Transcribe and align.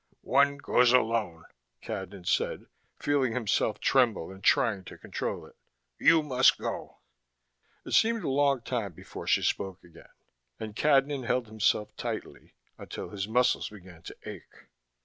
"One 0.25 0.57
goes 0.57 0.93
alone," 0.93 1.45
Cadnan 1.83 2.25
said, 2.25 2.65
feeling 2.97 3.33
himself 3.33 3.79
tremble 3.79 4.31
and 4.31 4.43
trying 4.43 4.83
to 4.85 4.97
control 4.97 5.45
it. 5.45 5.55
"You 5.99 6.23
must 6.23 6.57
go." 6.57 6.97
It 7.85 7.91
seemed 7.91 8.23
a 8.23 8.27
long 8.27 8.61
time 8.61 8.93
before 8.93 9.27
she 9.27 9.43
spoke 9.43 9.83
again, 9.83 10.09
and 10.59 10.75
Cadnan 10.75 11.27
held 11.27 11.45
himself 11.45 11.95
tightly, 11.97 12.55
until 12.79 13.09
his 13.09 13.27
muscles 13.27 13.69
began 13.69 14.01
to 14.01 14.17
ache. 14.25 14.65